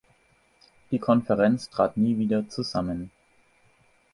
[0.89, 3.11] Die Konferenz trat nie wieder zusammen.